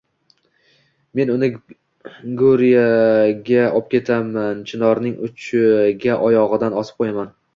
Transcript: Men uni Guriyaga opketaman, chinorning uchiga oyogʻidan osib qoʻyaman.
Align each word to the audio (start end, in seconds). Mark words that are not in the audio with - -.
Men 1.19 1.31
uni 1.33 1.49
Guriyaga 2.39 3.67
opketaman, 3.81 4.65
chinorning 4.71 5.15
uchiga 5.29 6.19
oyogʻidan 6.31 6.81
osib 6.83 7.03
qoʻyaman. 7.05 7.33